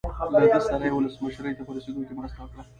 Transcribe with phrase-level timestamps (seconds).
[0.33, 2.63] له ده سره یې ولسمشرۍ ته په رسېدو کې مرسته وکړه.